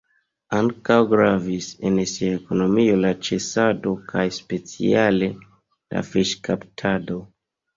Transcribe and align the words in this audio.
Ankaŭ 0.59 0.95
gravis 1.11 1.67
en 1.89 1.99
sia 2.13 2.31
ekonomio 2.39 2.95
la 3.03 3.11
ĉasado 3.27 3.93
kaj 4.13 4.25
speciale 4.41 5.31
la 5.39 6.05
fiŝkaptado. 6.11 7.23